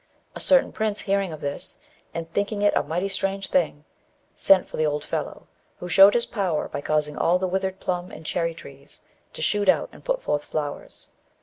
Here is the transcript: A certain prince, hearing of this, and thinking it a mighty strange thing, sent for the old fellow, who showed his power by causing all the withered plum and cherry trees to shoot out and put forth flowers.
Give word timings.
A 0.33 0.39
certain 0.39 0.71
prince, 0.71 1.01
hearing 1.01 1.31
of 1.31 1.41
this, 1.41 1.77
and 2.11 2.27
thinking 2.33 2.63
it 2.63 2.75
a 2.75 2.81
mighty 2.81 3.07
strange 3.07 3.49
thing, 3.51 3.85
sent 4.33 4.65
for 4.65 4.75
the 4.77 4.85
old 4.87 5.05
fellow, 5.05 5.45
who 5.77 5.87
showed 5.87 6.15
his 6.15 6.25
power 6.25 6.67
by 6.67 6.81
causing 6.81 7.15
all 7.15 7.37
the 7.37 7.47
withered 7.47 7.79
plum 7.79 8.09
and 8.09 8.25
cherry 8.25 8.55
trees 8.55 9.01
to 9.33 9.43
shoot 9.43 9.69
out 9.69 9.89
and 9.91 10.03
put 10.03 10.19
forth 10.19 10.43
flowers. 10.43 11.07